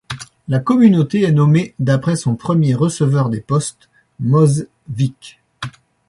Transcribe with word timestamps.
La 0.47 0.57
communauté 0.57 1.21
est 1.21 1.31
nommée 1.31 1.75
d'après 1.77 2.15
son 2.15 2.33
premier 2.35 2.73
receveur 2.73 3.29
des 3.29 3.39
postes, 3.39 3.87
Moses 4.19 4.65
Wick. 4.97 5.39